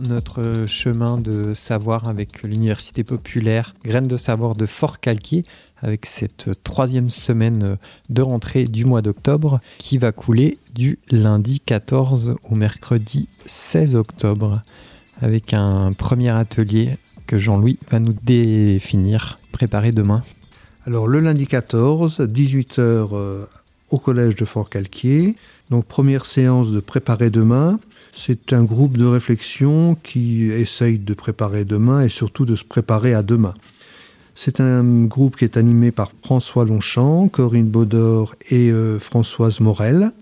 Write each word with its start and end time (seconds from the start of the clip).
notre 0.00 0.66
chemin 0.66 1.18
de 1.18 1.54
savoir 1.54 2.08
avec 2.08 2.42
l'Université 2.42 3.04
populaire 3.04 3.74
Graines 3.84 4.06
de 4.06 4.16
savoir 4.16 4.54
de 4.54 4.66
Fort-Calquier 4.66 5.44
avec 5.78 6.06
cette 6.06 6.62
troisième 6.62 7.10
semaine 7.10 7.76
de 8.08 8.22
rentrée 8.22 8.64
du 8.64 8.84
mois 8.84 9.02
d'octobre 9.02 9.60
qui 9.78 9.98
va 9.98 10.12
couler 10.12 10.58
du 10.74 10.98
lundi 11.10 11.60
14 11.60 12.36
au 12.50 12.54
mercredi 12.54 13.28
16 13.46 13.96
octobre 13.96 14.62
avec 15.20 15.54
un 15.54 15.92
premier 15.92 16.30
atelier 16.30 16.96
que 17.26 17.38
Jean-Louis 17.38 17.78
va 17.90 17.98
nous 17.98 18.14
définir, 18.22 19.38
préparer 19.52 19.92
demain. 19.92 20.22
Alors 20.86 21.06
le 21.06 21.20
lundi 21.20 21.46
14, 21.46 22.20
18h 22.20 22.80
euh, 22.80 23.46
au 23.90 23.98
collège 23.98 24.36
de 24.36 24.44
Fort-Calquier. 24.44 25.36
Donc 25.70 25.86
première 25.86 26.26
séance 26.26 26.70
de 26.70 26.80
préparer 26.80 27.30
demain. 27.30 27.78
C'est 28.14 28.52
un 28.52 28.62
groupe 28.62 28.98
de 28.98 29.06
réflexion 29.06 29.96
qui 30.02 30.50
essaye 30.50 30.98
de 30.98 31.14
préparer 31.14 31.64
demain 31.64 32.02
et 32.02 32.10
surtout 32.10 32.44
de 32.44 32.56
se 32.56 32.64
préparer 32.64 33.14
à 33.14 33.22
demain. 33.22 33.54
C'est 34.34 34.60
un 34.60 35.04
groupe 35.04 35.36
qui 35.36 35.44
est 35.44 35.56
animé 35.56 35.90
par 35.92 36.12
François 36.22 36.66
Longchamp, 36.66 37.28
Corinne 37.28 37.68
Baudor 37.68 38.34
et 38.50 38.70
euh, 38.70 38.98
Françoise 38.98 39.60
Morel. 39.60 40.12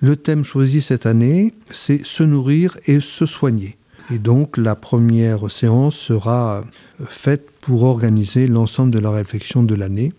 Le 0.00 0.16
thème 0.16 0.42
choisi 0.42 0.80
cette 0.80 1.04
année, 1.04 1.52
c'est 1.70 2.04
se 2.04 2.22
nourrir 2.22 2.78
et 2.86 3.00
se 3.00 3.26
soigner. 3.26 3.76
Et 4.12 4.18
donc 4.18 4.56
la 4.56 4.74
première 4.74 5.50
séance 5.50 5.96
sera 5.96 6.64
euh, 7.00 7.04
faite 7.08 7.46
pour 7.60 7.84
organiser 7.84 8.46
l'ensemble 8.46 8.90
de 8.90 8.98
la 8.98 9.10
réflexion 9.10 9.62
de 9.62 9.74
l'année, 9.74 10.12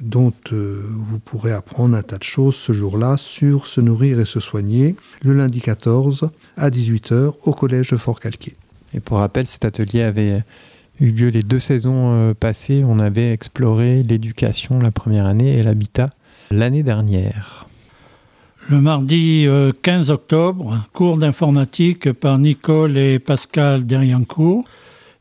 dont 0.00 0.32
euh, 0.52 0.82
vous 0.88 1.18
pourrez 1.18 1.52
apprendre 1.52 1.96
un 1.96 2.02
tas 2.02 2.18
de 2.18 2.24
choses 2.24 2.56
ce 2.56 2.72
jour-là 2.72 3.16
sur 3.16 3.66
se 3.66 3.80
nourrir 3.80 4.20
et 4.20 4.24
se 4.24 4.40
soigner, 4.40 4.96
le 5.22 5.32
lundi 5.32 5.60
14 5.60 6.30
à 6.56 6.70
18h 6.70 7.34
au 7.42 7.52
collège 7.52 7.90
de 7.90 7.96
Fort-Calquier. 7.96 8.54
Et 8.94 9.00
pour 9.00 9.18
rappel, 9.18 9.46
cet 9.46 9.64
atelier 9.64 10.02
avait 10.02 10.42
eu 11.00 11.10
lieu 11.10 11.28
les 11.28 11.42
deux 11.42 11.58
saisons 11.58 12.12
euh, 12.12 12.34
passées. 12.34 12.84
On 12.86 12.98
avait 12.98 13.32
exploré 13.32 14.02
l'éducation 14.02 14.78
la 14.78 14.90
première 14.90 15.26
année 15.26 15.56
et 15.58 15.62
l'habitat 15.62 16.10
l'année 16.50 16.82
dernière. 16.82 17.66
Le 18.68 18.80
mardi 18.80 19.46
15 19.82 20.10
euh, 20.10 20.14
octobre, 20.14 20.86
cours 20.92 21.16
d'informatique 21.16 22.12
par 22.12 22.38
Nicole 22.38 22.98
et 22.98 23.18
Pascal 23.18 23.86
Derriancourt. 23.86 24.64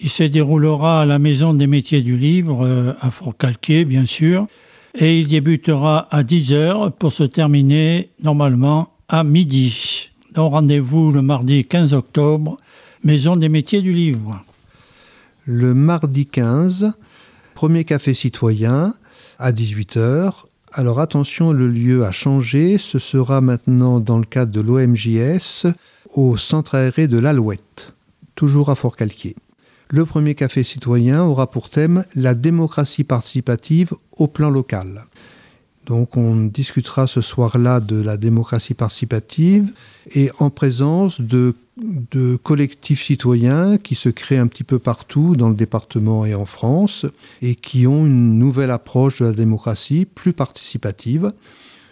Il 0.00 0.10
se 0.10 0.22
déroulera 0.22 1.02
à 1.02 1.06
la 1.06 1.18
Maison 1.18 1.54
des 1.54 1.66
métiers 1.66 2.02
du 2.02 2.16
livre, 2.16 2.64
euh, 2.64 2.92
à 3.00 3.10
Fort-Calquier, 3.10 3.84
bien 3.84 4.06
sûr, 4.06 4.46
et 4.94 5.20
il 5.20 5.28
débutera 5.28 6.08
à 6.10 6.22
10h 6.22 6.90
pour 6.92 7.12
se 7.12 7.24
terminer 7.24 8.10
normalement 8.22 8.90
à 9.08 9.24
midi. 9.24 10.10
Donc 10.34 10.52
rendez-vous 10.52 11.10
le 11.10 11.22
mardi 11.22 11.64
15 11.64 11.94
octobre, 11.94 12.58
Maison 13.04 13.36
des 13.36 13.48
métiers 13.48 13.82
du 13.82 13.92
livre 13.92 14.44
le 15.44 15.74
mardi 15.74 16.26
15, 16.26 16.92
premier 17.54 17.84
café 17.84 18.14
citoyen 18.14 18.94
à 19.38 19.52
18h. 19.52 20.32
Alors 20.72 21.00
attention, 21.00 21.52
le 21.52 21.66
lieu 21.66 22.04
a 22.04 22.12
changé. 22.12 22.78
Ce 22.78 22.98
sera 22.98 23.40
maintenant 23.40 24.00
dans 24.00 24.18
le 24.18 24.24
cadre 24.24 24.52
de 24.52 24.60
l'OMJS 24.60 25.66
au 26.14 26.36
centre 26.36 26.76
aéré 26.76 27.08
de 27.08 27.18
l'Alouette, 27.18 27.94
toujours 28.34 28.70
à 28.70 28.74
Fort-Calquier. 28.74 29.34
Le 29.94 30.06
premier 30.06 30.34
café 30.34 30.62
citoyen 30.62 31.22
aura 31.22 31.50
pour 31.50 31.68
thème 31.68 32.06
la 32.14 32.34
démocratie 32.34 33.04
participative 33.04 33.92
au 34.16 34.26
plan 34.26 34.48
local. 34.48 35.04
Donc 35.84 36.16
on 36.16 36.46
discutera 36.46 37.06
ce 37.06 37.20
soir-là 37.20 37.78
de 37.78 38.00
la 38.00 38.16
démocratie 38.16 38.72
participative 38.72 39.70
et 40.14 40.30
en 40.38 40.48
présence 40.48 41.20
de, 41.20 41.54
collectifs 42.42 43.02
citoyens 43.02 43.76
qui 43.76 43.94
se 43.94 44.08
créent 44.08 44.38
un 44.38 44.46
petit 44.46 44.64
peu 44.64 44.78
partout 44.78 45.36
dans 45.36 45.50
le 45.50 45.54
département 45.54 46.24
et 46.24 46.34
en 46.34 46.46
France 46.46 47.04
et 47.42 47.54
qui 47.54 47.86
ont 47.86 48.06
une 48.06 48.38
nouvelle 48.38 48.70
approche 48.70 49.20
de 49.20 49.26
la 49.26 49.32
démocratie 49.32 50.06
plus 50.06 50.32
participative. 50.32 51.34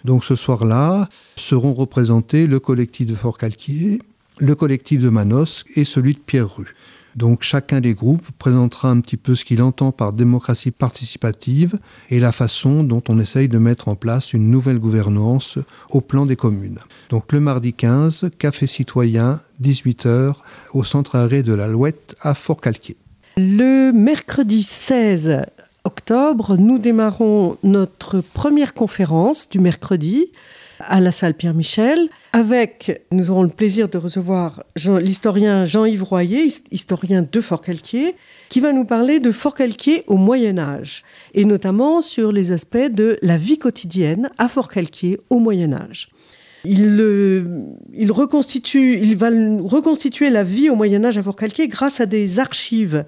Donc 0.06 0.24
ce 0.24 0.36
soir-là 0.36 1.10
seront 1.36 1.74
représentés 1.74 2.46
le 2.46 2.60
collectif 2.60 3.08
de 3.08 3.14
Fort-Calquier, 3.14 3.98
le 4.38 4.54
collectif 4.54 5.02
de 5.02 5.10
Manos 5.10 5.66
et 5.76 5.84
celui 5.84 6.14
de 6.14 6.20
Pierre-Rue. 6.20 6.74
Donc 7.16 7.42
chacun 7.42 7.80
des 7.80 7.94
groupes 7.94 8.26
présentera 8.38 8.90
un 8.90 9.00
petit 9.00 9.16
peu 9.16 9.34
ce 9.34 9.44
qu'il 9.44 9.62
entend 9.62 9.92
par 9.92 10.12
démocratie 10.12 10.70
participative 10.70 11.78
et 12.08 12.20
la 12.20 12.32
façon 12.32 12.84
dont 12.84 13.02
on 13.08 13.18
essaye 13.18 13.48
de 13.48 13.58
mettre 13.58 13.88
en 13.88 13.96
place 13.96 14.32
une 14.32 14.50
nouvelle 14.50 14.78
gouvernance 14.78 15.58
au 15.90 16.00
plan 16.00 16.26
des 16.26 16.36
communes. 16.36 16.78
Donc 17.08 17.32
le 17.32 17.40
mardi 17.40 17.72
15, 17.72 18.30
café 18.38 18.66
citoyen, 18.66 19.40
18h, 19.62 20.34
au 20.72 20.84
centre 20.84 21.16
arrêt 21.16 21.42
de 21.42 21.52
la 21.52 21.66
Louette 21.66 22.16
à 22.20 22.34
Fort-Calquier. 22.34 22.96
Le 23.36 23.92
mercredi 23.92 24.62
16 24.62 25.42
octobre, 25.84 26.56
nous 26.56 26.78
démarrons 26.78 27.56
notre 27.62 28.20
première 28.20 28.74
conférence 28.74 29.48
du 29.48 29.60
mercredi 29.60 30.30
à 30.88 31.00
la 31.00 31.12
salle 31.12 31.34
Pierre 31.34 31.54
Michel, 31.54 32.08
avec, 32.32 33.02
nous 33.12 33.30
aurons 33.30 33.42
le 33.42 33.48
plaisir 33.48 33.88
de 33.88 33.98
recevoir 33.98 34.64
l'historien 35.00 35.64
Jean-Yves 35.64 36.02
Royer, 36.02 36.48
historien 36.70 37.26
de 37.30 37.40
Fort-Calquier, 37.40 38.14
qui 38.48 38.60
va 38.60 38.72
nous 38.72 38.84
parler 38.84 39.20
de 39.20 39.30
Fort-Calquier 39.30 40.04
au 40.06 40.16
Moyen 40.16 40.58
Âge, 40.58 41.04
et 41.34 41.44
notamment 41.44 42.00
sur 42.00 42.32
les 42.32 42.52
aspects 42.52 42.76
de 42.76 43.18
la 43.22 43.36
vie 43.36 43.58
quotidienne 43.58 44.30
à 44.38 44.48
Fort-Calquier 44.48 45.20
au 45.30 45.38
Moyen 45.38 45.72
Âge. 45.72 46.08
Il, 46.64 47.02
il, 47.94 48.12
va 48.12 49.30
reconstituer 49.60 50.30
la 50.30 50.44
vie 50.44 50.68
au 50.68 50.76
Moyen 50.76 51.04
Âge 51.04 51.16
à 51.16 51.22
Fort-Calquier 51.22 51.68
grâce 51.68 52.00
à 52.00 52.06
des 52.06 52.38
archives. 52.38 53.04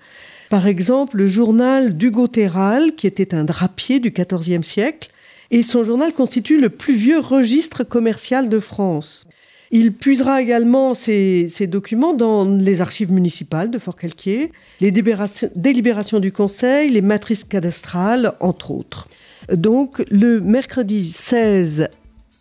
Par 0.49 0.67
exemple, 0.67 1.17
le 1.17 1.27
journal 1.27 1.97
d'Hugo 1.97 2.29
Terral, 2.29 2.95
qui 2.95 3.07
était 3.07 3.35
un 3.35 3.45
drapier 3.45 4.01
du 4.01 4.11
XIVe 4.11 4.63
siècle, 4.63 5.11
et 5.53 5.63
son 5.63 5.85
journal 5.85 6.13
constitue 6.13 6.61
le 6.61 6.71
plus 6.71 6.97
vieux 6.97 7.21
registre 7.21 7.85
commercial 7.85 8.49
de 8.49 8.59
France. 8.59 9.27
Il 9.71 9.93
puisera 9.93 10.43
également 10.43 10.95
ces, 10.95 11.47
documents 11.69 12.15
dans 12.15 12.45
les 12.47 12.81
archives 12.81 13.13
municipales 13.13 13.71
de 13.71 13.79
Fort-Calquier, 13.79 14.51
les 14.81 14.91
délibérations 14.91 16.21
du 16.21 16.33
Conseil, 16.33 16.91
les 16.91 17.01
matrices 17.01 17.45
cadastrales, 17.45 18.35
entre 18.41 18.71
autres. 18.71 19.09
Donc, 19.53 20.03
le 20.11 20.41
mercredi 20.41 21.05
16 21.05 21.89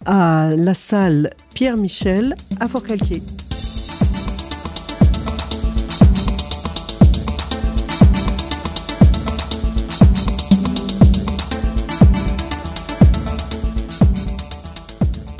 à 0.05 0.49
la 0.57 0.73
salle 0.73 1.31
Pierre 1.53 1.77
Michel 1.77 2.35
à 2.59 2.67
Fort-Calquier. 2.67 3.21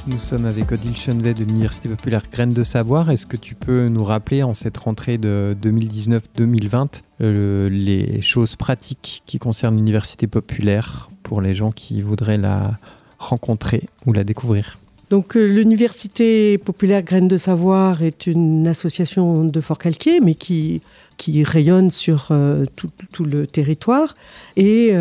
Nous 0.07 0.17
sommes 0.17 0.45
avec 0.45 0.72
Odile 0.72 0.97
Chenevet 0.97 1.35
de 1.35 1.44
l'Université 1.44 1.88
populaire 1.88 2.23
Graines 2.31 2.53
de 2.53 2.63
Savoir. 2.63 3.12
Est-ce 3.12 3.28
que 3.28 3.38
tu 3.38 3.53
peux 3.53 3.88
nous 3.88 4.03
rappeler 4.03 4.41
en 4.41 4.56
cette 4.56 4.78
rentrée 4.78 5.19
de 5.19 5.56
2019-2020 5.62 7.01
euh, 7.22 7.69
les 7.69 8.19
choses 8.22 8.56
pratiques 8.56 9.22
qui 9.28 9.38
concernent 9.38 9.75
l'Université 9.75 10.25
populaire 10.25 11.11
pour 11.22 11.40
les 11.40 11.53
gens 11.53 11.69
qui 11.69 12.01
voudraient 12.01 12.40
la 12.40 12.72
rencontrer 13.19 13.84
ou 14.07 14.13
la 14.13 14.23
découvrir? 14.23 14.79
Donc 15.11 15.38
euh, 15.38 15.45
l'Université 15.45 16.57
populaire 16.57 17.03
Graines 17.03 17.28
de 17.28 17.37
Savoir 17.37 18.02
est 18.02 18.26
une 18.26 18.66
association 18.66 19.43
de 19.43 19.61
Fort-Calquier, 19.61 20.20
mais 20.20 20.34
qui, 20.34 20.81
qui 21.17 21.43
rayonne 21.43 21.91
sur 21.91 22.29
euh, 22.31 22.66
tout, 22.76 22.90
le 23.23 23.46
territoire 23.46 24.16
et 24.58 24.96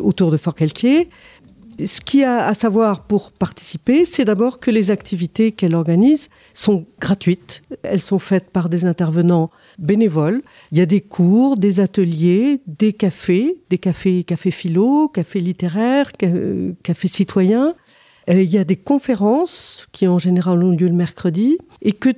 autour 0.00 0.30
de 0.30 0.36
Fort-Calquier 0.36 1.08
ce 1.84 2.00
qu'il 2.00 2.20
y 2.20 2.24
a 2.24 2.46
à 2.46 2.54
savoir 2.54 3.04
pour 3.04 3.30
participer, 3.30 4.04
c'est 4.04 4.24
d'abord 4.24 4.58
que 4.58 4.70
les 4.70 4.90
activités 4.90 5.52
qu'elle 5.52 5.74
organise 5.74 6.28
sont 6.54 6.86
gratuites. 7.00 7.62
Elles 7.82 8.00
sont 8.00 8.18
faites 8.18 8.50
par 8.50 8.68
des 8.68 8.84
intervenants 8.84 9.50
bénévoles. 9.78 10.42
Il 10.72 10.78
y 10.78 10.80
a 10.80 10.86
des 10.86 11.00
cours, 11.00 11.56
des 11.56 11.80
ateliers, 11.80 12.60
des 12.66 12.92
cafés, 12.92 13.58
des 13.70 13.78
cafés, 13.78 14.24
cafés 14.24 14.50
philo, 14.50 15.08
cafés 15.08 15.40
littéraires, 15.40 16.12
cafés 16.82 17.08
citoyens. 17.08 17.74
Euh, 18.28 18.42
il 18.42 18.50
y 18.50 18.58
a 18.58 18.64
des 18.64 18.76
conférences 18.76 19.86
qui 19.92 20.06
en 20.08 20.18
général 20.18 20.62
ont 20.62 20.72
lieu 20.72 20.88
le 20.88 20.92
mercredi 20.92 21.58
et 21.80 21.92
que 21.92 22.10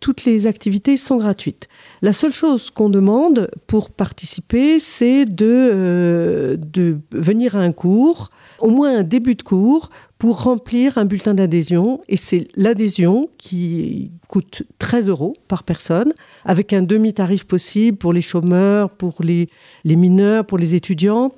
toutes 0.00 0.24
les 0.24 0.46
activités 0.46 0.96
sont 0.96 1.16
gratuites. 1.16 1.68
La 2.02 2.12
seule 2.12 2.32
chose 2.32 2.70
qu'on 2.70 2.88
demande 2.88 3.50
pour 3.66 3.90
participer, 3.90 4.78
c'est 4.78 5.24
de, 5.24 5.46
euh, 5.46 6.56
de 6.56 6.98
venir 7.12 7.56
à 7.56 7.60
un 7.60 7.72
cours, 7.72 8.30
au 8.58 8.70
moins 8.70 8.98
un 8.98 9.02
début 9.02 9.34
de 9.34 9.42
cours, 9.42 9.90
pour 10.18 10.42
remplir 10.42 10.98
un 10.98 11.04
bulletin 11.04 11.34
d'adhésion. 11.34 12.00
Et 12.08 12.16
c'est 12.16 12.48
l'adhésion 12.56 13.28
qui 13.38 14.10
coûte 14.28 14.62
13 14.78 15.08
euros 15.08 15.34
par 15.48 15.62
personne, 15.62 16.12
avec 16.44 16.72
un 16.72 16.82
demi-tarif 16.82 17.44
possible 17.44 17.96
pour 17.96 18.12
les 18.12 18.20
chômeurs, 18.20 18.90
pour 18.90 19.16
les 19.22 19.48
mineurs, 19.84 20.44
pour 20.44 20.58
les 20.58 20.74
étudiants. 20.74 21.32